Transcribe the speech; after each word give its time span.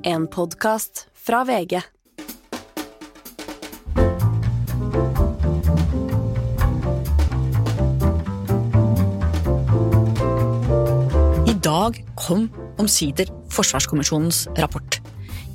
En 0.00 0.24
podkast 0.32 1.02
fra 1.12 1.42
VG. 1.44 1.74
I 11.44 11.54
dag 11.60 11.98
kom 12.16 12.46
omsider 12.80 13.28
Forsvarskommisjonens 13.52 14.46
rapport. 14.56 15.02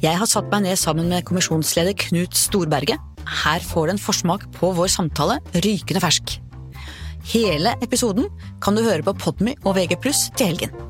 Jeg 0.04 0.14
har 0.14 0.30
satt 0.30 0.52
meg 0.54 0.68
ned 0.68 0.78
sammen 0.78 1.10
med 1.10 1.26
kommisjonsleder 1.26 1.98
Knut 2.06 2.38
Storberget. 2.38 3.02
Her 3.26 3.66
får 3.66 3.88
du 3.88 3.96
en 3.96 4.06
forsmak 4.06 4.46
på 4.60 4.70
vår 4.78 4.94
samtale 4.94 5.40
rykende 5.58 6.06
fersk. 6.06 6.38
Hele 7.34 7.74
episoden 7.82 8.30
kan 8.62 8.78
du 8.78 8.86
høre 8.86 9.02
på 9.02 9.18
Podmy 9.26 9.58
og 9.64 9.80
VG+ 9.80 9.98
til 10.38 10.54
helgen. 10.54 10.86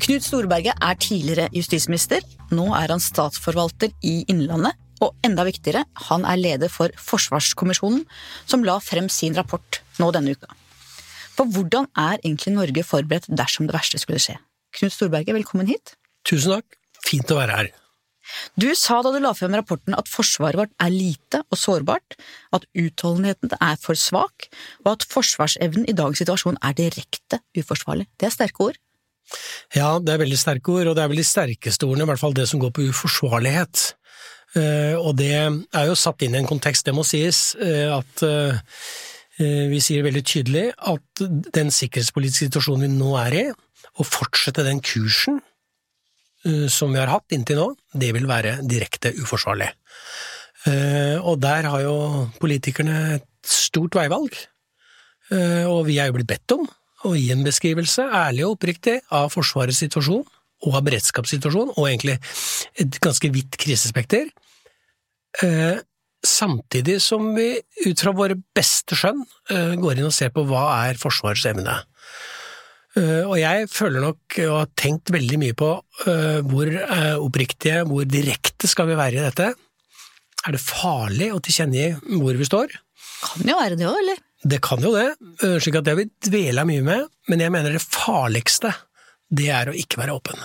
Knut 0.00 0.24
Storberget 0.24 0.72
er 0.80 0.94
tidligere 0.96 1.50
justisminister. 1.52 2.24
Nå 2.54 2.68
er 2.76 2.94
han 2.94 3.02
statsforvalter 3.02 3.92
i 4.06 4.22
Innlandet. 4.30 4.76
Og 5.04 5.14
enda 5.22 5.44
viktigere, 5.46 5.84
han 6.08 6.24
er 6.26 6.40
leder 6.40 6.70
for 6.72 6.90
Forsvarskommisjonen, 6.98 8.00
som 8.50 8.64
la 8.66 8.80
frem 8.82 9.06
sin 9.12 9.36
rapport 9.38 9.78
nå 10.02 10.08
denne 10.16 10.34
uka. 10.34 10.50
For 11.38 11.46
hvordan 11.54 11.86
er 11.94 12.18
egentlig 12.18 12.56
Norge 12.56 12.82
forberedt 12.82 13.28
dersom 13.30 13.68
det 13.68 13.76
verste 13.76 14.00
skulle 14.02 14.18
skje? 14.22 14.34
Knut 14.74 14.96
Storberget, 14.96 15.36
velkommen 15.36 15.70
hit. 15.70 15.94
Tusen 16.26 16.56
takk. 16.56 16.80
Fint 17.06 17.30
å 17.30 17.38
være 17.38 17.60
her. 17.60 17.70
Du 18.58 18.66
sa 18.76 18.98
da 19.04 19.12
du 19.14 19.20
la 19.22 19.30
frem 19.38 19.54
rapporten 19.56 19.94
at 19.96 20.10
forsvaret 20.10 20.58
vårt 20.58 20.74
er 20.82 20.90
lite 20.92 21.40
og 21.46 21.60
sårbart, 21.60 22.18
at 22.52 22.66
utholdenheten 22.76 23.54
er 23.54 23.78
for 23.80 23.96
svak, 23.96 24.50
og 24.84 24.96
at 24.96 25.06
forsvarsevnen 25.08 25.86
i 25.88 25.96
dagens 25.96 26.20
situasjon 26.24 26.58
er 26.60 26.76
direkte 26.76 27.40
uforsvarlig. 27.56 28.08
Det 28.18 28.28
er 28.28 28.34
sterke 28.34 28.66
ord. 28.66 28.82
Ja, 29.76 29.98
det 30.00 30.14
er 30.14 30.22
veldig 30.22 30.38
sterke 30.40 30.72
ord, 30.72 30.90
og 30.90 30.96
det 30.96 31.04
er 31.04 31.10
vel 31.12 31.20
de 31.20 31.26
sterkeste 31.26 31.86
ordene, 31.88 32.06
i 32.06 32.10
hvert 32.12 32.22
fall 32.22 32.36
det 32.36 32.48
som 32.48 32.60
går 32.62 32.72
på 32.74 32.86
uforsvarlighet. 32.88 33.84
Uh, 34.56 34.96
og 34.96 35.12
det 35.18 35.34
er 35.36 35.88
jo 35.90 35.98
satt 35.98 36.24
inn 36.24 36.32
i 36.32 36.40
en 36.40 36.48
kontekst, 36.48 36.86
det 36.88 36.94
må 36.96 37.04
sies, 37.04 37.52
uh, 37.60 37.98
at 37.98 38.22
uh, 38.24 38.78
vi 39.38 39.78
sier 39.84 40.06
veldig 40.06 40.22
tydelig 40.26 40.64
at 40.90 41.22
den 41.54 41.68
sikkerhetspolitiske 41.74 42.48
situasjonen 42.48 42.88
vi 42.88 42.96
nå 42.96 43.12
er 43.20 43.36
i, 43.36 43.44
å 43.98 44.06
fortsette 44.06 44.64
den 44.66 44.82
kursen 44.82 45.38
som 46.70 46.92
vi 46.94 47.00
har 47.00 47.10
hatt 47.10 47.34
inntil 47.34 47.58
nå, 47.58 47.64
det 47.98 48.12
vil 48.14 48.28
være 48.30 48.60
direkte 48.66 49.10
uforsvarlig. 49.18 49.66
Og 51.26 51.34
der 51.42 51.66
har 51.66 51.82
jo 51.82 51.94
politikerne 52.38 53.16
et 53.16 53.26
stort 53.50 53.98
veivalg, 53.98 54.38
og 55.34 55.80
vi 55.90 55.98
er 55.98 56.08
jo 56.08 56.14
blitt 56.14 56.30
bedt 56.30 56.54
om 56.54 56.62
å 57.06 57.14
gi 57.14 57.28
en 57.34 57.44
beskrivelse, 57.46 58.02
ærlig 58.02 58.46
og 58.46 58.56
oppriktig, 58.56 58.96
av 59.14 59.30
Forsvarets 59.34 59.78
situasjon 59.84 60.24
og 60.66 60.74
av 60.74 60.82
beredskapssituasjonen, 60.88 61.76
og 61.78 61.86
egentlig 61.86 62.16
et 62.82 62.98
ganske 63.04 63.30
vidt 63.30 63.54
krisespekter, 63.60 64.32
samtidig 66.26 66.96
som 67.04 67.28
vi 67.36 67.52
ut 67.84 68.00
fra 68.02 68.10
våre 68.16 68.34
beste 68.56 68.96
skjønn 68.98 69.22
går 69.78 70.00
inn 70.00 70.08
og 70.08 70.16
ser 70.16 70.32
på 70.34 70.42
hva 70.48 70.64
er 70.88 70.98
Forsvarets 70.98 71.46
evne. 71.52 71.76
Og 72.98 73.36
jeg 73.38 73.68
føler 73.70 74.02
nok 74.02 74.40
og 74.48 74.56
har 74.56 74.70
tenkt 74.74 75.12
veldig 75.14 75.38
mye 75.38 75.54
på 75.54 75.70
hvor 76.50 76.74
oppriktige, 77.22 77.84
hvor 77.86 78.08
direkte 78.10 78.66
skal 78.66 78.90
vi 78.90 78.98
være 78.98 79.20
i 79.20 79.26
dette. 79.28 79.52
Er 80.48 80.54
det 80.56 80.62
farlig 80.64 81.30
å 81.34 81.38
tilkjennegi 81.44 82.18
hvor 82.18 82.34
vi 82.34 82.46
står? 82.48 82.74
Kan 83.22 83.46
jo 83.46 83.60
være 83.60 83.78
det 83.78 83.86
òg, 83.86 84.00
eller? 84.02 84.18
Det 84.42 84.60
kan 84.62 84.82
jo 84.84 84.92
det, 84.94 85.16
slik 85.62 85.80
at 85.80 85.86
det 85.86 85.94
har 85.94 85.98
vi 85.98 86.10
dvela 86.28 86.64
mye 86.68 86.84
med, 86.86 87.08
men 87.30 87.42
jeg 87.42 87.54
mener 87.54 87.74
det 87.74 87.82
farligste, 87.82 88.70
det 89.28 89.48
er 89.50 89.70
å 89.70 89.76
ikke 89.76 89.98
være 90.00 90.14
åpen. 90.14 90.38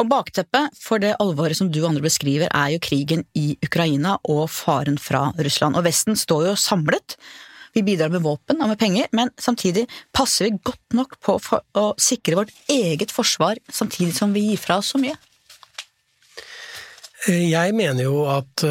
Og 0.00 0.08
bakteppet 0.10 0.74
for 0.82 1.02
det 1.02 1.14
alvoret 1.22 1.56
som 1.58 1.70
du 1.70 1.78
og 1.84 1.92
andre 1.92 2.04
beskriver, 2.08 2.50
er 2.50 2.74
jo 2.74 2.82
krigen 2.82 3.22
i 3.38 3.54
Ukraina 3.62 4.16
og 4.30 4.48
faren 4.50 4.98
fra 4.98 5.28
Russland. 5.38 5.78
Og 5.78 5.86
Vesten 5.86 6.18
står 6.18 6.48
jo 6.48 6.54
samlet. 6.58 7.14
Vi 7.74 7.82
bidrar 7.86 8.10
med 8.10 8.24
våpen 8.26 8.62
og 8.62 8.72
med 8.72 8.78
penger, 8.78 9.06
men 9.14 9.30
samtidig 9.38 9.86
passer 10.14 10.48
vi 10.48 10.58
godt 10.66 10.98
nok 10.98 11.14
på 11.22 11.38
å 11.78 11.86
sikre 11.98 12.40
vårt 12.42 12.52
eget 12.70 13.14
forsvar, 13.14 13.58
samtidig 13.70 14.14
som 14.18 14.34
vi 14.34 14.48
gir 14.50 14.62
fra 14.62 14.80
oss 14.82 14.92
så 14.94 15.00
mye. 15.02 15.14
Jeg 17.24 17.72
mener 17.76 18.04
jo 18.04 18.24
at 18.28 18.64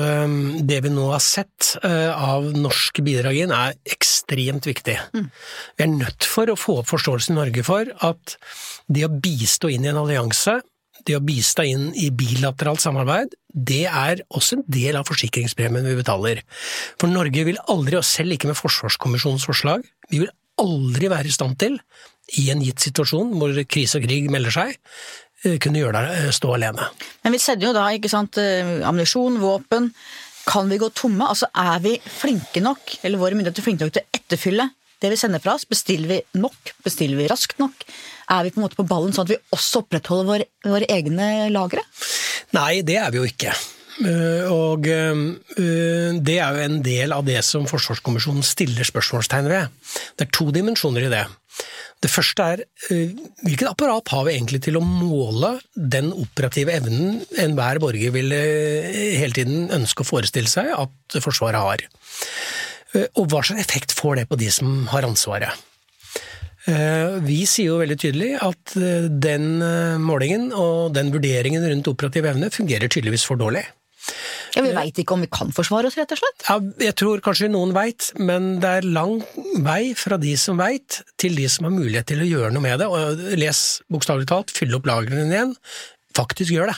det 0.69 0.79
vi 0.85 0.91
nå 0.93 1.07
har 1.09 1.21
sett 1.23 1.73
av 1.83 2.45
norske 2.53 3.01
bidrag 3.05 3.39
inn, 3.41 3.53
er 3.55 3.73
ekstremt 3.89 4.67
viktig. 4.69 4.97
Mm. 5.15 5.31
Vi 5.77 5.85
er 5.85 5.89
nødt 5.89 6.27
for 6.29 6.51
å 6.51 6.57
få 6.59 6.77
opp 6.81 6.91
forståelsen 6.91 7.33
i 7.33 7.39
Norge 7.39 7.65
for 7.65 7.89
at 8.05 8.35
det 8.91 9.07
å 9.07 9.11
bistå 9.13 9.71
inn 9.73 9.87
i 9.87 9.91
en 9.91 10.01
allianse, 10.03 10.59
det 11.07 11.17
å 11.17 11.23
bistå 11.23 11.65
inn 11.67 11.89
i 11.99 12.11
bilateralt 12.15 12.83
samarbeid, 12.83 13.33
det 13.53 13.83
er 13.89 14.23
også 14.29 14.59
en 14.59 14.65
del 14.71 14.97
av 14.99 15.09
forsikringspremien 15.09 15.89
vi 15.89 15.97
betaler. 15.99 16.41
For 17.01 17.11
Norge 17.11 17.43
vil 17.47 17.59
aldri, 17.71 17.99
og 17.99 18.07
selv 18.07 18.35
ikke 18.35 18.51
med 18.51 18.59
Forsvarskommisjonens 18.59 19.45
forslag, 19.49 19.83
vi 20.13 20.23
vil 20.23 20.31
aldri 20.61 21.09
være 21.11 21.29
i 21.29 21.35
stand 21.35 21.57
til, 21.61 21.79
i 22.39 22.47
en 22.53 22.61
gitt 22.63 22.79
situasjon 22.85 23.33
hvor 23.35 23.57
krise 23.67 23.99
og 23.99 24.05
krig 24.05 24.29
melder 24.31 24.53
seg, 24.55 24.77
kunne 25.63 25.81
gjøre 25.81 26.03
deg 26.03 26.29
stå 26.35 26.53
alene. 26.55 26.85
Men 27.25 27.35
vi 27.35 27.41
sender 27.43 27.69
jo 27.69 27.73
da 27.75 27.87
ikke 27.95 28.11
sant, 28.11 28.39
ammunisjon, 28.39 29.41
våpen. 29.41 29.91
Kan 30.47 30.67
vi 30.71 30.79
gå 30.79 30.89
tomme? 30.91 31.27
Altså 31.31 31.47
Er 31.55 31.79
vi 31.83 31.97
flinke 32.03 32.63
nok, 32.63 32.97
eller 33.03 33.21
våre 33.21 33.35
myndigheter 33.37 33.63
flinke 33.63 33.85
nok 33.85 33.93
til 33.95 34.03
å 34.03 34.17
etterfylle 34.17 34.69
det 35.03 35.11
vi 35.11 35.19
sender 35.19 35.43
fra 35.43 35.57
oss? 35.57 35.67
Bestiller 35.67 36.07
vi 36.07 36.17
nok? 36.39 36.73
Bestiller 36.83 37.19
vi 37.19 37.27
raskt 37.31 37.59
nok? 37.63 37.85
Er 38.31 38.43
vi 38.43 38.51
på 38.55 38.59
en 38.59 38.65
måte 38.65 38.79
på 38.79 38.87
ballen 38.87 39.15
sånn 39.15 39.27
at 39.27 39.33
vi 39.35 39.39
også 39.55 39.83
opprettholder 39.83 40.29
våre, 40.29 40.49
våre 40.67 40.87
egne 40.91 41.49
lagre? 41.51 41.83
Nei, 42.55 42.81
det 42.87 42.99
er 43.01 43.11
vi 43.11 43.19
jo 43.19 43.27
ikke. 43.27 43.55
Og 44.51 44.87
det 44.87 46.35
er 46.39 46.55
jo 46.55 46.63
en 46.63 46.79
del 46.85 47.13
av 47.13 47.25
det 47.27 47.39
som 47.45 47.67
Forsvarskommisjonen 47.69 48.45
stiller 48.47 48.87
spørsmålstegn 48.87 49.49
ved. 49.51 49.75
Det 50.17 50.27
er 50.27 50.31
to 50.33 50.47
dimensjoner 50.55 51.07
i 51.07 51.11
det. 51.13 51.23
Det 52.03 52.11
første 52.11 52.45
er 52.53 52.63
hvilket 52.89 53.69
apparat 53.69 54.11
har 54.11 54.25
vi 54.27 54.33
egentlig 54.35 54.59
til 54.65 54.77
å 54.79 54.83
måle 54.83 55.53
den 55.73 56.11
operative 56.11 56.73
evnen 56.75 57.21
enhver 57.39 57.79
borger 57.83 58.11
vil 58.15 58.33
hele 58.33 59.31
tiden 59.35 59.69
ønske 59.71 60.03
å 60.03 60.09
forestille 60.09 60.51
seg 60.51 60.73
at 60.75 61.19
Forsvaret 61.23 61.63
har. 61.63 61.85
Og 63.15 63.29
hva 63.31 63.39
slags 63.45 63.63
effekt 63.63 63.95
får 63.95 64.19
det 64.19 64.25
på 64.29 64.39
de 64.41 64.49
som 64.51 64.83
har 64.91 65.07
ansvaret? 65.07 65.53
Vi 66.63 67.39
sier 67.49 67.71
jo 67.71 67.79
veldig 67.81 67.97
tydelig 67.99 68.33
at 68.43 68.75
den 68.75 69.47
målingen 70.03 70.51
og 70.55 70.93
den 70.95 71.11
vurderingen 71.15 71.65
rundt 71.67 71.89
operativ 71.91 72.27
evne 72.29 72.51
fungerer 72.53 72.91
tydeligvis 72.91 73.25
for 73.27 73.39
dårlig. 73.39 73.65
Ja, 74.53 74.61
Vi 74.61 74.73
veit 74.75 74.99
ikke 75.01 75.15
om 75.15 75.23
vi 75.23 75.29
kan 75.31 75.53
forsvare 75.55 75.89
oss, 75.89 75.97
rett 75.97 76.11
og 76.13 76.19
slett? 76.19 76.45
Ja, 76.47 76.57
jeg 76.89 76.95
tror 76.99 77.21
kanskje 77.25 77.49
noen 77.51 77.73
veit, 77.75 78.11
men 78.19 78.57
det 78.63 78.73
er 78.79 78.87
lang 78.87 79.21
vei 79.65 79.93
fra 79.97 80.19
de 80.21 80.35
som 80.39 80.59
veit, 80.61 81.01
til 81.21 81.37
de 81.39 81.47
som 81.49 81.69
har 81.69 81.73
mulighet 81.73 82.11
til 82.11 82.21
å 82.21 82.29
gjøre 82.29 82.53
noe 82.53 82.65
med 82.65 82.83
det. 82.83 82.89
Og 82.91 83.23
les 83.39 83.63
bokstavelig 83.93 84.29
talt, 84.29 84.53
fylle 84.53 84.77
opp 84.77 84.89
lagrene 84.89 85.29
igjen. 85.31 85.55
Faktisk 86.17 86.53
gjør 86.53 86.73
det. 86.73 86.77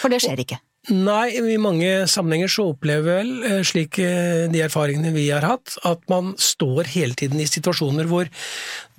For 0.00 0.12
det 0.12 0.22
skjer 0.24 0.40
ikke? 0.44 0.60
Nei, 0.92 1.30
i 1.40 1.56
mange 1.56 2.04
sammenhenger 2.12 2.50
så 2.52 2.66
opplever 2.74 3.22
vel, 3.22 3.62
slik 3.64 3.96
de 4.52 4.60
erfaringene 4.60 5.14
vi 5.14 5.30
har 5.32 5.46
hatt, 5.48 5.78
at 5.88 6.02
man 6.12 6.34
står 6.36 6.90
hele 6.92 7.16
tiden 7.16 7.40
i 7.40 7.46
situasjoner 7.48 8.08
hvor 8.10 8.28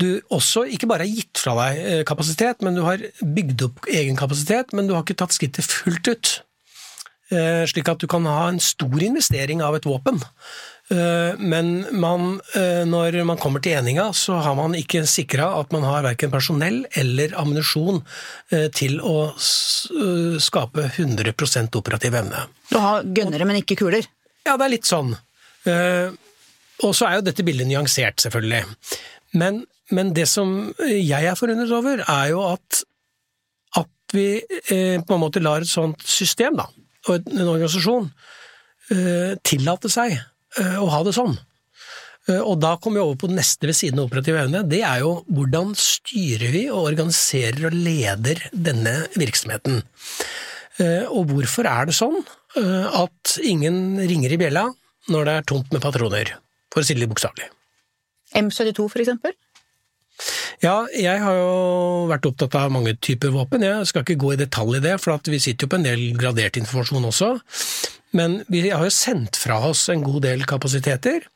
du 0.01 0.17
også 0.33 0.63
ikke 0.73 0.89
bare 0.89 1.05
har 1.05 1.13
gitt 1.13 1.37
fra 1.37 1.53
deg 1.59 2.01
kapasitet, 2.09 2.65
men 2.65 2.77
du 2.77 2.81
har 2.87 3.05
bygd 3.21 3.67
opp 3.67 3.85
egen 3.93 4.17
kapasitet, 4.17 4.73
men 4.73 4.89
du 4.89 4.95
har 4.97 5.05
ikke 5.05 5.19
tatt 5.21 5.37
skrittet 5.37 5.69
fullt 5.69 6.09
ut. 6.09 6.33
Slik 7.25 7.89
at 7.89 8.01
du 8.03 8.07
kan 8.11 8.25
ha 8.29 8.47
en 8.51 8.59
stor 8.61 9.01
investering 9.01 9.63
av 9.65 9.75
et 9.77 9.85
våpen. 9.89 10.19
Men 11.41 11.69
man, 11.97 12.35
når 12.85 13.15
man 13.25 13.39
kommer 13.41 13.63
til 13.65 13.73
eninga, 13.79 14.11
så 14.13 14.37
har 14.45 14.53
man 14.57 14.75
ikke 14.77 15.01
sikra 15.09 15.47
at 15.57 15.73
man 15.73 15.81
har 15.87 16.05
verken 16.05 16.29
personell 16.29 16.83
eller 16.93 17.33
ammunisjon 17.41 18.03
til 18.77 18.99
å 19.01 19.31
skape 19.39 20.85
100% 20.91 21.79
operativ 21.81 22.19
evne. 22.21 22.45
Du 22.69 22.77
har 22.77 23.01
gønnere, 23.17 23.49
men 23.49 23.63
ikke 23.63 23.79
kuler? 23.81 24.05
Ja, 24.45 24.53
det 24.53 24.67
er 24.67 24.75
litt 24.75 24.85
sånn. 24.85 25.15
Og 25.65 26.93
så 26.93 27.09
er 27.09 27.17
jo 27.17 27.25
dette 27.31 27.45
bildet 27.47 27.71
nyansert, 27.71 28.21
selvfølgelig. 28.21 28.61
Men, 29.41 29.63
men 29.89 30.13
det 30.13 30.29
som 30.29 30.73
jeg 30.85 31.25
er 31.25 31.37
forundret 31.39 31.73
over, 31.73 32.05
er 32.05 32.31
jo 32.35 32.45
at, 32.53 32.85
at 33.81 34.13
vi 34.13 34.29
på 34.69 35.17
en 35.17 35.23
måte 35.25 35.41
lar 35.41 35.65
et 35.65 35.71
sånt 35.71 36.05
system, 36.05 36.61
da, 36.61 36.69
og 37.05 37.27
en 37.31 37.47
organisasjon, 37.47 38.09
tillate 39.45 39.89
seg 39.89 40.15
å 40.79 40.87
ha 40.93 41.01
det 41.05 41.13
sånn. 41.15 41.33
Og 42.45 42.55
da 42.57 42.71
kommer 42.81 43.01
vi 43.01 43.05
over 43.05 43.17
på 43.21 43.29
det 43.29 43.37
neste 43.37 43.69
ved 43.69 43.77
siden 43.77 43.99
av 44.01 44.07
operativ 44.07 44.37
evne. 44.39 44.63
Det 44.65 44.81
er 44.85 45.03
jo 45.03 45.11
hvordan 45.29 45.75
styrer 45.77 46.53
vi 46.53 46.63
og 46.71 46.87
organiserer 46.89 47.67
og 47.69 47.77
leder 47.77 48.41
denne 48.53 48.95
virksomheten. 49.13 49.83
Og 51.13 51.29
hvorfor 51.29 51.69
er 51.69 51.89
det 51.89 51.97
sånn 51.97 52.17
at 52.57 53.35
ingen 53.45 53.99
ringer 54.01 54.33
i 54.33 54.39
bjella 54.41 54.65
når 55.13 55.27
det 55.27 55.35
er 55.37 55.49
tomt 55.51 55.69
med 55.75 55.83
patroner, 55.85 56.33
for 56.73 56.81
å 56.81 56.87
si 56.87 56.97
det 56.97 57.03
litt 57.03 57.13
bokstavelig? 57.13 57.51
M72 58.41 58.87
for 58.89 59.03
eksempel? 59.03 59.37
Ja, 60.63 60.85
jeg 60.95 61.19
har 61.21 61.35
jo 61.35 62.07
vært 62.09 62.25
opptatt 62.29 62.55
av 62.57 62.71
mange 62.73 62.95
typer 63.03 63.33
våpen. 63.35 63.65
Jeg 63.65 63.89
skal 63.89 64.05
ikke 64.05 64.21
gå 64.21 64.33
i 64.33 64.39
detalj 64.39 64.79
i 64.79 64.83
det, 64.85 64.95
for 65.03 65.19
vi 65.27 65.41
sitter 65.43 65.67
jo 65.67 65.73
på 65.73 65.79
en 65.81 65.87
del 65.87 66.07
gradert 66.19 66.57
informasjon 66.59 67.09
også. 67.11 67.35
Men 68.15 68.39
vi 68.51 68.63
har 68.69 68.83
jo 68.85 68.93
sendt 68.93 69.37
fra 69.39 69.59
oss 69.67 69.89
en 69.91 70.05
god 70.05 70.23
del 70.25 70.45
kapasiteter. 70.47 71.27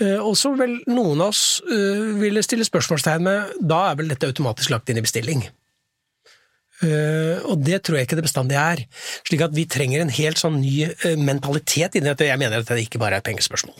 Eh, 0.00 0.18
og 0.20 0.36
så 0.40 0.52
vel 0.56 0.78
noen 0.88 1.20
av 1.20 1.32
oss 1.32 1.60
uh, 1.68 2.12
ville 2.20 2.42
stille 2.44 2.64
spørsmålstegn 2.64 3.24
med 3.26 3.58
da 3.60 3.82
er 3.90 3.98
vel 4.00 4.12
dette 4.12 4.28
automatisk 4.30 4.72
lagt 4.72 4.92
inn 4.92 5.00
i 5.00 5.04
bestilling. 5.04 5.44
Uh, 6.82 7.38
og 7.46 7.60
det 7.62 7.82
tror 7.84 7.98
jeg 7.98 8.08
ikke 8.08 8.18
det 8.18 8.26
bestandig 8.26 8.58
er. 8.58 8.84
Slik 9.28 9.44
at 9.44 9.56
vi 9.56 9.68
trenger 9.70 10.02
en 10.02 10.12
helt 10.12 10.40
sånn 10.40 10.60
ny 10.62 10.88
mentalitet 11.20 11.96
inni 11.96 12.10
dette. 12.10 12.28
Jeg 12.28 12.40
mener 12.40 12.64
at 12.64 12.72
det 12.72 12.84
ikke 12.86 13.00
bare 13.02 13.20
er 13.20 13.24
et 13.24 13.28
pengespørsmål. 13.28 13.76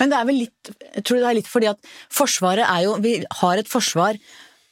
Men 0.00 0.10
det 0.12 0.18
er 0.18 0.28
vel 0.28 0.40
litt, 0.44 0.72
jeg 0.96 1.04
tror 1.06 1.20
det 1.20 1.28
er 1.30 1.38
litt 1.38 1.50
fordi 1.50 1.70
at 1.70 1.90
Forsvaret 2.12 2.66
er 2.66 2.84
jo 2.86 2.96
Vi 3.04 3.16
har 3.40 3.60
et 3.60 3.70
forsvar 3.70 4.18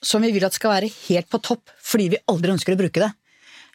som 0.03 0.25
vi 0.25 0.33
vil 0.35 0.45
at 0.47 0.57
skal 0.57 0.73
være 0.75 0.91
helt 0.91 1.29
på 1.31 1.39
topp, 1.39 1.71
fordi 1.79 2.09
vi 2.15 2.23
aldri 2.31 2.51
ønsker 2.51 2.75
å 2.75 2.81
bruke 2.81 3.05
det. 3.05 3.13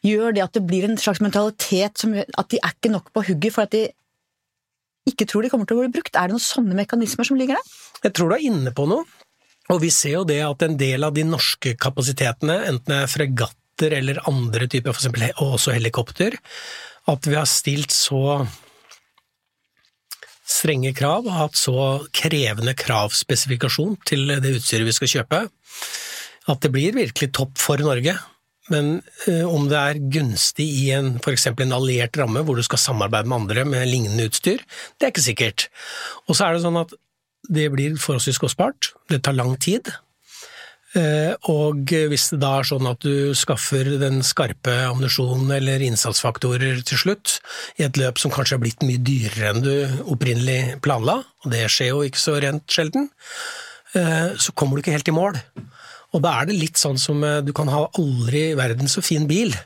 Gjør 0.04 0.34
det 0.36 0.42
at 0.44 0.58
det 0.58 0.66
blir 0.68 0.84
en 0.84 0.98
slags 1.00 1.22
mentalitet 1.24 2.02
som 2.02 2.12
at 2.14 2.50
de 2.52 2.60
er 2.60 2.74
ikke 2.74 2.92
nok 2.92 3.08
på 3.14 3.24
hugget 3.30 3.54
for 3.54 3.64
at 3.64 3.72
de 3.72 3.86
ikke 5.08 5.24
tror 5.24 5.44
de 5.44 5.50
kommer 5.50 5.68
til 5.68 5.78
å 5.78 5.86
bli 5.86 5.94
brukt? 5.96 6.12
Er 6.12 6.28
det 6.28 6.36
noen 6.36 6.44
sånne 6.44 6.76
mekanismer 6.76 7.26
som 7.26 7.38
ligger 7.40 7.56
der? 7.56 7.72
Jeg 8.04 8.14
tror 8.14 8.30
du 8.30 8.36
er 8.36 8.44
inne 8.44 8.74
på 8.76 8.84
noe. 8.90 9.08
Og 9.72 9.82
vi 9.82 9.90
ser 9.92 10.18
jo 10.18 10.26
det 10.28 10.38
at 10.44 10.62
en 10.64 10.76
del 10.80 11.04
av 11.04 11.16
de 11.16 11.24
norske 11.28 11.74
kapasitetene, 11.80 12.60
enten 12.70 12.92
det 12.92 13.02
er 13.02 13.10
fregatter 13.12 13.96
eller 13.98 14.22
andre 14.28 14.68
typer, 14.70 14.94
eksempel 14.94 15.26
også 15.44 15.74
helikopter, 15.76 16.38
at 17.08 17.28
vi 17.28 17.36
har 17.36 17.48
stilt 17.48 17.92
så 17.94 18.40
strenge 20.48 20.94
krav 20.96 21.26
og 21.26 21.36
hatt 21.36 21.58
så 21.58 21.84
krevende 22.16 22.74
kravspesifikasjon 22.78 23.98
til 24.08 24.26
det 24.40 24.56
utstyret 24.58 24.88
vi 24.88 24.96
skal 24.96 25.12
kjøpe, 25.12 25.44
at 26.48 26.64
det 26.64 26.72
blir 26.72 26.96
virkelig 26.96 27.30
topp 27.36 27.58
for 27.60 27.80
Norge. 27.84 28.16
Men 28.72 28.98
eh, 29.28 29.44
om 29.48 29.68
det 29.68 29.78
er 29.80 30.00
gunstig 30.12 30.66
i 30.82 30.88
en 30.96 31.14
f.eks. 31.20 31.48
en 31.50 31.76
alliert 31.76 32.16
ramme 32.20 32.42
hvor 32.44 32.58
du 32.58 32.64
skal 32.64 32.80
samarbeide 32.80 33.28
med 33.28 33.42
andre 33.42 33.64
med 33.68 33.88
lignende 33.88 34.28
utstyr, 34.28 34.64
det 34.96 35.06
er 35.06 35.14
ikke 35.14 35.28
sikkert. 35.28 35.68
Og 36.26 36.36
så 36.36 36.48
er 36.48 36.56
det 36.56 36.64
sånn 36.64 36.80
at 36.80 36.92
det 37.48 37.68
blir 37.72 37.96
forholdsvis 38.00 38.40
kostbart, 38.42 38.92
det 39.08 39.22
tar 39.24 39.36
lang 39.36 39.54
tid. 39.60 39.88
Eh, 40.96 41.34
og 41.52 41.90
hvis 42.08 42.30
det 42.32 42.38
da 42.40 42.54
er 42.58 42.68
sånn 42.68 42.88
at 42.88 43.02
du 43.04 43.34
skaffer 43.36 43.90
den 44.00 44.22
skarpe 44.24 44.72
ammunisjonen 44.86 45.50
eller 45.58 45.84
innsatsfaktorer 45.84 46.80
til 46.88 47.02
slutt, 47.02 47.34
i 47.76 47.84
et 47.84 48.00
løp 48.00 48.20
som 48.20 48.32
kanskje 48.32 48.56
er 48.56 48.62
blitt 48.62 48.86
mye 48.86 49.02
dyrere 49.04 49.52
enn 49.52 49.64
du 49.66 49.74
opprinnelig 50.08 50.78
planla, 50.84 51.20
og 51.44 51.52
det 51.52 51.66
skjer 51.72 51.92
jo 51.92 52.04
ikke 52.08 52.22
så 52.22 52.38
rent 52.40 52.64
sjelden, 52.72 53.10
eh, 53.98 54.32
så 54.40 54.54
kommer 54.56 54.78
du 54.78 54.84
ikke 54.84 54.96
helt 54.96 55.12
i 55.12 55.16
mål. 55.18 55.36
Og 56.16 56.24
da 56.24 56.38
er 56.38 56.48
det 56.48 56.56
litt 56.56 56.80
sånn 56.80 56.96
som 57.00 57.20
eh, 57.26 57.42
du 57.44 57.52
kan 57.56 57.68
ha 57.72 57.84
aldri 58.00 58.48
i 58.54 58.58
verden 58.58 58.88
så 58.88 59.04
fin 59.04 59.28
bil, 59.28 59.56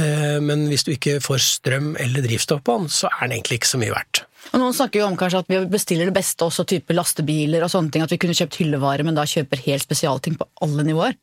men 0.00 0.68
hvis 0.70 0.84
du 0.86 0.92
ikke 0.92 1.16
får 1.18 1.40
strøm 1.42 1.88
eller 2.00 2.22
drivstoff 2.22 2.60
på 2.64 2.76
den, 2.78 2.86
så 2.94 3.08
er 3.10 3.26
den 3.26 3.34
egentlig 3.34 3.58
ikke 3.58 3.68
så 3.72 3.80
mye 3.82 3.92
verdt. 3.92 4.20
Og 4.50 4.58
Noen 4.58 4.74
snakker 4.74 5.02
jo 5.02 5.06
om 5.06 5.16
kanskje 5.18 5.42
at 5.44 5.50
vi 5.50 5.58
bestiller 5.70 6.08
det 6.08 6.16
beste, 6.16 6.42
også 6.46 6.64
type 6.68 6.94
lastebiler 6.96 7.62
og 7.62 7.70
sånne 7.70 7.94
ting. 7.94 8.04
At 8.04 8.14
vi 8.14 8.18
kunne 8.22 8.36
kjøpt 8.36 8.58
hyllevare, 8.60 9.06
men 9.06 9.18
da 9.18 9.26
kjøper 9.28 9.62
helt 9.66 9.86
spesialting 9.86 10.38
på 10.40 10.48
alle 10.66 10.86
nivåer. 10.86 11.14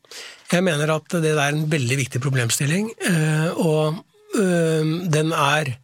Jeg 0.52 0.64
mener 0.64 0.94
at 0.94 1.18
det 1.20 1.34
er 1.34 1.42
en 1.50 1.66
veldig 1.68 1.98
viktig 2.00 2.22
problemstilling, 2.24 2.88
eh, 3.10 3.60
og 3.60 4.00
eh, 4.40 4.94
den 5.12 5.34
er 5.36 5.74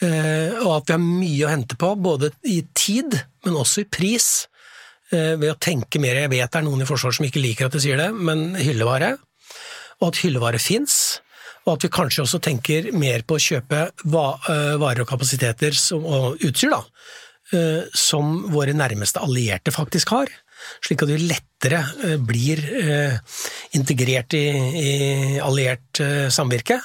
eh, 0.00 0.56
Og 0.62 0.78
at 0.78 0.88
vi 0.88 0.96
har 0.96 1.02
mye 1.02 1.44
å 1.44 1.52
hente 1.52 1.76
på, 1.78 1.92
både 2.00 2.32
i 2.48 2.62
tid, 2.72 3.18
men 3.44 3.60
også 3.60 3.84
i 3.84 3.90
pris. 3.90 4.30
Ved 5.12 5.44
å 5.44 5.58
tenke 5.60 6.00
mer 6.00 6.16
Jeg 6.16 6.30
vet 6.32 6.48
det 6.54 6.56
er 6.56 6.64
noen 6.64 6.80
i 6.80 6.86
Forsvaret 6.88 7.18
som 7.18 7.26
ikke 7.26 7.42
liker 7.42 7.66
at 7.66 7.74
jeg 7.76 7.84
sier 7.84 7.98
det, 8.00 8.06
men 8.16 8.54
hyllevare. 8.56 9.10
Og 10.00 10.06
at 10.08 10.22
hyllevare 10.22 10.56
fins 10.56 10.94
og 11.66 11.76
at 11.76 11.86
vi 11.86 11.92
kanskje 11.94 12.24
også 12.24 12.40
tenker 12.42 12.90
mer 12.96 13.24
på 13.26 13.38
å 13.38 13.42
kjøpe 13.42 13.82
eh, 13.86 14.74
varer 14.82 15.04
og 15.04 15.10
kapasiteter 15.10 15.76
og 15.98 16.42
utstyr, 16.42 16.74
da, 16.74 16.80
eh, 17.54 17.82
som 17.94 18.38
våre 18.52 18.74
nærmeste 18.76 19.22
allierte 19.22 19.74
faktisk 19.74 20.14
har. 20.16 20.32
Slik 20.82 21.02
at 21.04 21.10
vi 21.10 21.20
lettere 21.22 21.82
eh, 22.06 22.16
blir 22.18 22.62
integrert 23.78 24.34
i, 24.38 24.46
i 24.82 24.94
alliert 25.42 26.02
samvirke. 26.34 26.80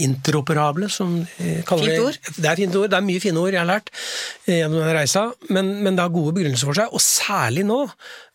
Interoperable, 0.00 0.86
som 0.88 1.18
de 1.36 1.58
kaller 1.68 1.90
det. 1.90 1.96
Fint 1.98 2.06
ord. 2.06 2.38
Det 2.38 2.48
er 2.48 2.60
fint 2.62 2.76
ord, 2.80 2.86
det 2.88 2.96
er 2.96 3.04
mye 3.04 3.20
fine 3.20 3.40
ord 3.42 3.52
jeg 3.52 3.60
har 3.60 3.68
lært 3.68 3.90
gjennom 4.46 4.78
denne 4.78 4.94
reisa, 4.96 5.26
men, 5.52 5.68
men, 5.84 5.98
det 5.98 6.06
har 6.06 6.14
gode 6.14 6.32
begrunnelser 6.38 6.70
for 6.70 6.80
seg. 6.80 6.94
Og 6.96 7.04
særlig 7.04 7.66
nå, 7.68 7.82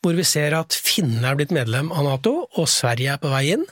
hvor 0.06 0.20
vi 0.20 0.28
ser 0.30 0.54
at 0.60 0.78
finnene 0.78 1.26
er 1.26 1.40
blitt 1.40 1.56
medlem 1.58 1.90
av 1.90 2.06
Nato, 2.06 2.36
og 2.46 2.70
Sverige 2.70 3.16
er 3.16 3.24
på 3.24 3.34
vei 3.34 3.48
inn, 3.56 3.66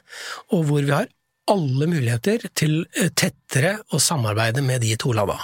og 0.58 0.66
hvor 0.72 0.82
vi 0.82 0.96
har 0.96 1.06
alle 1.52 1.90
muligheter 1.90 2.48
til 2.58 2.84
eh, 2.98 3.12
tettere 3.14 3.78
å 3.94 4.02
samarbeide 4.02 4.64
med 4.66 4.84
de 4.86 4.96
to 5.00 5.14
landa. 5.16 5.38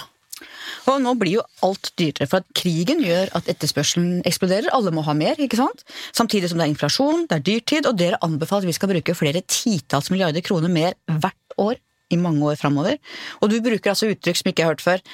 Og 0.90 0.98
nå 1.02 1.12
blir 1.18 1.36
jo 1.36 1.44
alt 1.62 1.92
dyrere, 1.98 2.26
for 2.26 2.42
at 2.42 2.54
krigen 2.58 3.02
gjør 3.04 3.30
at 3.38 3.48
etterspørselen 3.50 4.24
eksploderer. 4.26 4.72
Alle 4.74 4.90
må 4.94 5.04
ha 5.06 5.14
mer, 5.14 5.38
ikke 5.38 5.60
sant? 5.60 5.84
Samtidig 6.10 6.50
som 6.50 6.58
det 6.58 6.66
er 6.66 6.72
inflasjon, 6.72 7.28
det 7.30 7.38
er 7.38 7.46
dyrtid, 7.46 7.86
og 7.86 7.98
dere 8.00 8.18
anbefaler 8.26 8.66
at 8.66 8.72
vi 8.72 8.76
skal 8.78 8.90
bruke 8.90 9.16
flere 9.18 9.44
titalls 9.46 10.10
milliarder 10.10 10.42
kroner 10.44 10.72
mer 10.72 10.98
hvert 11.06 11.58
år 11.62 11.78
i 12.12 12.18
mange 12.20 12.44
år 12.50 12.58
framover. 12.60 12.98
Og 13.40 13.52
du 13.52 13.60
bruker 13.64 13.94
altså 13.94 14.10
uttrykk 14.10 14.40
som 14.40 14.50
ikke 14.50 14.64
jeg 14.64 14.68
har 14.68 14.74
hørt 14.74 14.84
før, 14.84 15.04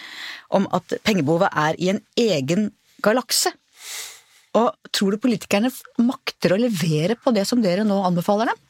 om 0.56 0.68
at 0.74 0.98
pengebehovet 1.06 1.52
er 1.52 1.78
i 1.78 1.92
en 1.92 2.00
egen 2.18 2.70
galakse. 3.04 3.52
Og 4.58 4.72
tror 4.94 5.14
du 5.14 5.22
politikerne 5.22 5.70
makter 6.00 6.54
å 6.54 6.60
levere 6.60 7.18
på 7.20 7.34
det 7.36 7.44
som 7.46 7.60
dere 7.62 7.84
nå 7.86 8.00
anbefaler 8.08 8.50
dem? 8.50 8.64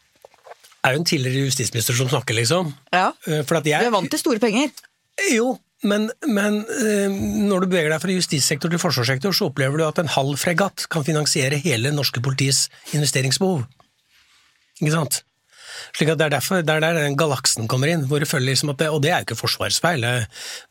Er 0.89 0.97
jo 0.97 1.03
en 1.03 1.09
tidligere 1.09 1.47
justisminister 1.49 1.97
som 1.99 2.11
snakker, 2.11 2.37
liksom. 2.39 2.75
Ja. 2.95 3.11
Eh, 3.29 3.45
for 3.47 3.61
jeg, 3.61 3.81
du 3.81 3.91
er 3.91 3.95
vant 3.95 4.11
til 4.13 4.21
store 4.21 4.43
penger. 4.43 4.73
Jo, 5.35 5.53
men, 5.87 6.09
men, 6.27 6.63
eh, 6.83 7.07
når 7.47 7.65
du 7.65 7.71
beveger 7.71 7.93
deg 7.93 8.03
fra 8.03 8.15
justissektor 8.15 8.73
til 8.73 8.83
forsvarssektor, 8.83 9.35
så 9.35 9.51
opplever 9.51 9.79
du 9.79 9.87
at 9.87 10.01
en 10.03 10.11
halv 10.11 10.39
fregatt 10.41 10.89
kan 10.91 11.07
finansiere 11.07 11.61
hele 11.63 11.93
norske 11.95 12.23
politiets 12.25 12.67
investeringsbehov. 12.97 13.63
Ikke 14.81 14.95
sant? 14.95 15.23
Slik 15.97 16.13
at 16.13 16.19
Det 16.19 16.27
er 16.27 16.35
derfor 16.37 16.63
det 16.63 16.75
er 16.75 16.83
der 16.83 16.99
den 16.99 17.17
galaksen 17.19 17.69
kommer 17.71 17.91
inn, 17.91 18.07
hvor 18.09 18.23
det 18.23 18.29
føler 18.31 18.51
liksom 18.53 18.73
at 18.73 18.81
det, 18.83 18.89
og 18.93 19.03
det 19.03 19.13
er 19.13 19.23
jo 19.23 19.29
ikke 19.29 19.39
forsvarsfeil. 19.39 20.07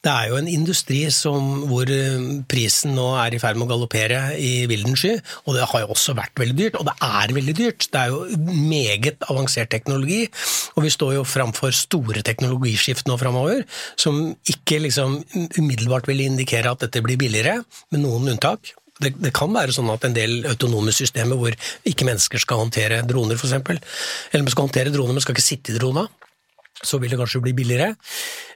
Det 0.04 0.12
er 0.12 0.32
jo 0.32 0.40
en 0.40 0.50
industri 0.52 1.00
som, 1.14 1.68
hvor 1.70 1.90
eh, 1.92 2.44
prisen 2.50 2.96
nå 2.98 3.08
er 3.22 3.36
i 3.36 3.42
ferd 3.42 3.60
med 3.60 3.68
å 3.68 3.72
galoppere 3.74 4.22
i 4.40 4.66
vilden 4.70 4.98
sky, 5.00 5.16
og 5.46 5.58
det 5.58 5.68
har 5.72 5.86
jo 5.86 5.92
også 5.96 6.18
vært 6.18 6.40
veldig 6.40 6.58
dyrt. 6.60 6.80
Og 6.80 6.88
det 6.90 6.96
er 7.08 7.36
veldig 7.38 7.58
dyrt. 7.58 7.90
Det 7.94 8.02
er 8.02 8.14
jo 8.14 8.24
meget 8.48 9.28
avansert 9.32 9.72
teknologi, 9.74 10.26
og 10.76 10.86
vi 10.86 10.94
står 10.94 11.18
jo 11.20 11.28
framfor 11.28 11.76
store 11.76 12.24
teknologiskift 12.28 13.08
nå 13.10 13.20
framover, 13.22 13.64
som 14.00 14.20
ikke 14.50 14.82
liksom 14.88 15.22
umiddelbart 15.60 16.10
vil 16.10 16.26
indikere 16.28 16.74
at 16.74 16.84
dette 16.86 17.04
blir 17.06 17.20
billigere, 17.20 17.62
med 17.92 18.04
noen 18.04 18.34
unntak. 18.34 18.74
Det, 18.98 19.12
det, 19.22 19.34
kan 19.36 19.54
være 19.54 19.76
sånn 19.76 19.92
at 19.94 20.08
en 20.08 20.16
del 20.16 20.40
autonome 20.50 20.94
systemer 20.96 21.38
hvor 21.38 21.54
ikke 21.88 22.08
mennesker 22.08 22.42
skal 22.42 22.64
håndtere 22.64 23.04
droner, 23.08 23.38
f.eks., 23.38 23.54
eller 23.54 24.46
man 24.46 24.54
skal 24.54 24.68
håndtere 24.68 24.94
droner, 24.94 25.14
men 25.14 25.26
skal 25.26 25.38
ikke 25.38 25.46
sitte 25.46 25.74
i 25.74 25.78
drona, 25.78 26.08
så 26.82 27.00
vil 27.02 27.14
det 27.14 27.20
kanskje 27.20 27.44
bli 27.46 27.54
billigere. 27.58 27.94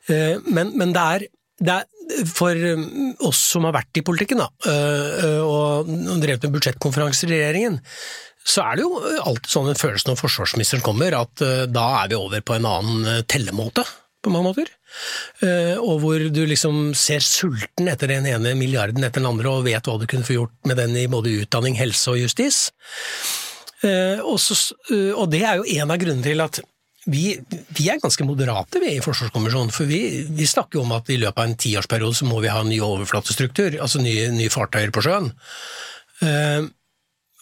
Eh, 0.10 0.41
men, 0.50 0.74
men 0.77 0.95
det, 0.95 1.05
er, 1.15 1.27
det, 1.62 1.77
er, 1.77 2.25
for 2.29 2.57
eh, 2.57 2.83
oss 3.27 3.43
som 3.53 3.69
har 3.69 3.77
vært 3.77 4.01
i 4.01 4.05
politikken 4.05 4.41
da, 4.41 4.50
eh, 4.71 5.39
og 5.45 5.89
drevet 6.21 6.48
med 6.48 6.57
budsjettkonferanser 6.57 7.31
i 7.31 7.38
regjeringen, 7.38 7.79
så 8.41 8.65
er 8.65 8.79
det 8.79 8.86
jo 8.88 8.98
alltid 9.21 9.51
sånn 9.53 9.69
en 9.69 9.77
følelse 9.77 10.10
når 10.10 10.17
forsvarsministeren 10.17 10.81
kommer, 10.81 11.13
at 11.13 11.43
da 11.69 11.83
er 12.00 12.07
vi 12.10 12.17
over 12.17 12.41
på 12.41 12.55
en 12.55 12.65
annen 12.65 13.27
tellemåte 13.29 13.86
på 14.22 14.32
mange 14.34 14.51
måter. 14.51 14.72
Eh, 15.46 15.78
og 15.80 16.01
hvor 16.04 16.25
du 16.34 16.42
liksom 16.50 16.92
ser 16.98 17.24
sulten 17.25 17.90
etter 17.92 18.12
den 18.12 18.28
ene 18.30 18.54
milliarden 18.58 19.04
etter 19.04 19.24
den 19.24 19.32
andre, 19.32 19.51
og 19.51 19.66
vet 19.68 19.88
hva 19.88 19.98
du 20.00 20.08
kunne 20.10 20.28
få 20.28 20.38
gjort 20.38 20.58
med 20.70 20.80
den 20.82 20.98
i 21.00 21.08
både 21.12 21.34
utdanning, 21.44 21.78
helse 21.80 22.13
og 22.13 22.22
justis. 22.22 22.68
Eh, 23.82 24.22
og, 24.22 24.38
så, 24.42 24.58
eh, 24.94 25.12
og 25.16 25.32
det 25.34 25.42
er 25.46 25.62
jo 25.62 25.80
en 25.82 25.94
av 25.94 26.01
grunnene 26.01 26.25
til 26.25 26.44
at 26.44 26.62
vi, 27.10 27.32
vi, 27.74 27.88
er 27.90 27.98
ganske 27.98 28.25
moderate 28.28 28.78
vi 28.84 28.92
i 28.94 29.01
Forsvarskommisjonen, 29.01 29.72
for 29.74 29.90
vi, 29.90 30.22
vi, 30.30 30.46
snakker 30.46 30.78
jo 30.78 30.84
om 30.86 30.94
at 30.94 31.10
i 31.10 31.18
løpet 31.18 31.42
av 31.42 31.50
en 31.50 31.58
tiårsperiode 31.58 32.20
så 32.20 32.28
må 32.30 32.44
vi 32.44 32.51
ha 32.54 32.62
ny 32.62 32.78
overflatestruktur, 32.86 33.80
altså 33.82 34.04
nye, 34.04 34.28
nye 34.36 34.54
fartøyer 34.54 34.94
på 34.94 35.01
sjøen 35.08 35.32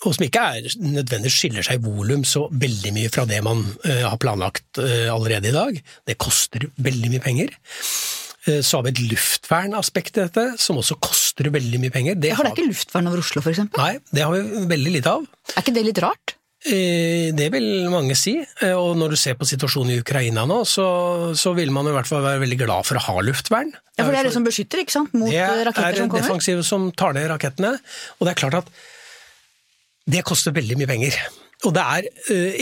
og 0.08 0.16
som 0.16 0.24
ikke 0.24 0.44
er 0.54 0.78
nødvendigvis 0.80 1.38
skiller 1.42 1.66
seg 1.66 1.80
i 1.80 1.84
volum 1.84 2.24
så 2.28 2.46
veldig 2.52 2.94
mye 2.96 3.12
fra 3.12 3.26
det 3.28 3.42
man 3.44 3.66
uh, 3.84 4.06
har 4.06 4.18
planlagt 4.22 4.80
uh, 4.80 5.12
allerede 5.12 5.52
i 5.52 5.56
dag. 5.56 5.82
Det 6.08 6.16
koster 6.22 6.70
veldig 6.80 7.12
mye 7.16 7.24
penger. 7.24 7.52
Uh, 8.48 8.62
så 8.64 8.80
har 8.80 8.88
vi 8.88 8.94
et 8.94 9.04
luftvernaspekt 9.12 10.16
i 10.16 10.24
dette, 10.24 10.46
som 10.62 10.80
også 10.80 11.00
koster 11.04 11.52
veldig 11.52 11.84
mye 11.84 11.94
penger. 11.96 12.16
Det, 12.16 12.32
har 12.32 12.48
dere 12.48 12.56
er 12.56 12.62
ikke 12.62 12.72
luftvern 12.72 13.12
over 13.12 13.24
Oslo, 13.26 13.44
f.eks.? 13.44 13.66
Nei, 13.76 13.94
det 14.16 14.24
har 14.24 14.36
vi 14.36 14.68
veldig 14.72 14.94
lite 15.00 15.16
av. 15.18 15.26
Er 15.56 15.66
ikke 15.66 15.76
det 15.76 15.88
litt 15.90 16.04
rart? 16.06 16.36
Det 16.60 17.46
vil 17.54 17.86
mange 17.88 18.18
si, 18.20 18.34
og 18.68 18.98
når 19.00 19.14
du 19.14 19.18
ser 19.22 19.38
på 19.40 19.48
situasjonen 19.48 19.94
i 19.94 20.02
Ukraina 20.02 20.44
nå, 20.44 20.58
så, 20.68 20.88
så, 21.40 21.54
vil 21.56 21.72
man 21.72 21.88
i 21.88 21.94
hvert 21.96 22.10
fall 22.10 22.26
være 22.26 22.42
veldig 22.42 22.58
glad 22.60 22.88
for 22.88 23.00
å 23.00 23.04
ha 23.06 23.24
luftvern. 23.24 23.72
Ja, 23.96 24.04
For 24.04 24.12
det 24.12 24.20
er 24.20 24.28
det 24.28 24.34
som 24.36 24.44
beskytter, 24.44 24.84
ikke 24.84 24.98
sant? 24.98 25.16
Mot 25.16 25.32
raketter 25.32 25.72
som 25.72 26.12
kommer? 26.12 26.20
Det 26.20 26.20
er 26.20 26.28
defensivet 26.28 26.68
som 26.68 26.90
tar 27.00 27.16
ned 27.16 27.30
rakettene. 27.32 27.78
Og 28.20 28.28
det 28.28 28.34
er 28.34 28.42
klart 28.44 28.60
at 28.60 28.74
Det 30.10 30.26
koster 30.26 30.56
veldig 30.56 30.78
mye 30.80 30.90
penger. 30.90 31.18
Og 31.68 31.74
det 31.76 31.82
er, 31.84 32.06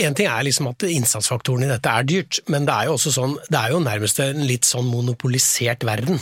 Én 0.02 0.16
ting 0.16 0.26
er 0.26 0.42
liksom 0.46 0.72
at 0.72 0.82
innsatsfaktoren 0.88 1.64
i 1.64 1.70
dette 1.70 1.92
er 1.92 2.08
dyrt, 2.08 2.40
men 2.50 2.66
det 2.66 2.74
er 2.74 2.88
jo 2.88 2.96
også 2.96 3.14
sånn, 3.14 3.36
det 3.46 3.60
er 3.60 3.74
jo 3.74 3.84
nærmest 3.84 4.18
en 4.24 4.42
litt 4.48 4.66
sånn 4.66 4.88
monopolisert 4.90 5.86
verden. 5.86 6.20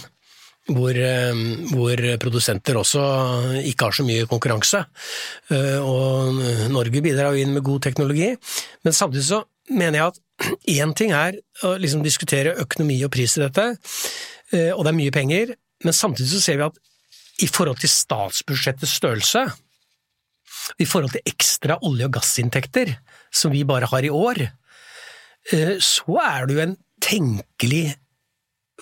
Hvor, 0.66 0.99
hvor, 1.71 2.00
produsenter 2.18 2.75
også 2.75 3.00
ikke 3.71 3.87
har 3.87 3.95
så 3.95 4.02
mye 4.02 4.25
konkurranse. 4.26 4.80
Og 5.87 6.40
Norge 6.75 7.02
bidrar 7.04 7.37
jo 7.37 7.45
inn 7.45 7.52
med 7.54 7.62
god 7.66 7.85
teknologi, 7.87 8.33
men 8.83 8.97
samtidig 8.97 9.28
så 9.28 9.45
mener 9.71 10.00
jeg 10.00 10.11
at 10.11 10.18
én 10.83 10.95
ting 10.99 11.14
er 11.14 11.38
å 11.62 11.76
liksom 11.78 12.02
diskutere 12.02 12.56
økonomi 12.64 12.99
og 13.06 13.14
pris 13.14 13.38
i 13.38 13.45
dette, 13.45 13.68
og 14.75 14.83
det 14.83 14.90
er 14.90 14.99
mye 14.99 15.14
penger, 15.14 15.54
men 15.87 15.95
samtidig 15.95 16.33
så 16.35 16.42
ser 16.42 16.59
vi 16.59 16.66
at 16.66 16.83
i 17.47 17.49
forhold 17.52 17.78
til 17.78 17.92
statsbudsjettets 17.92 18.99
størrelse, 18.99 19.47
i 20.79 20.87
forhold 20.89 21.15
til 21.15 21.27
ekstra 21.29 21.79
olje- 21.87 22.09
og 22.09 22.17
gassinntekter 22.19 22.97
som 23.35 23.53
vi 23.55 23.65
bare 23.69 23.89
har 23.91 24.07
i 24.07 24.13
år, 24.13 24.43
eh, 25.53 25.77
så 25.81 26.19
er 26.23 26.47
det 26.47 26.57
jo 26.57 26.65
en 26.65 26.77
tenkelig 27.03 27.85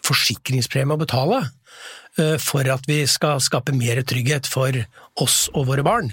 forsikringspremie 0.04 0.96
å 0.96 1.00
betale 1.00 1.40
eh, 2.18 2.36
for 2.42 2.66
at 2.70 2.86
vi 2.90 3.02
skal 3.10 3.42
skape 3.42 3.74
mer 3.76 4.02
trygghet 4.02 4.48
for 4.50 4.76
oss 5.20 5.46
og 5.54 5.68
våre 5.70 5.86
barn. 5.86 6.12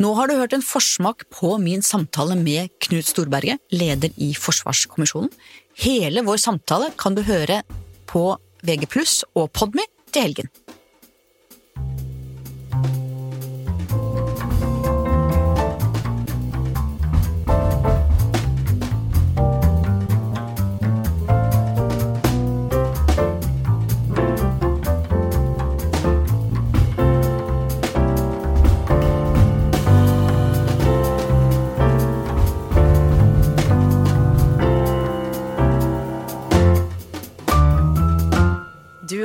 Nå 0.00 0.14
har 0.16 0.30
du 0.30 0.38
hørt 0.38 0.54
en 0.56 0.64
forsmak 0.64 1.26
på 1.34 1.58
min 1.60 1.82
samtale 1.84 2.38
med 2.40 2.70
Knut 2.80 3.04
Storberget, 3.04 3.60
leder 3.68 4.14
i 4.16 4.30
Forsvarskommisjonen. 4.32 5.28
Hele 5.82 6.24
vår 6.24 6.40
samtale 6.40 6.88
kan 6.96 7.16
du 7.16 7.20
høre 7.26 7.60
på 8.08 8.30
VG 8.64 8.86
og 9.34 9.50
Podmy 9.52 9.84
til 10.08 10.24
helgen. 10.24 10.48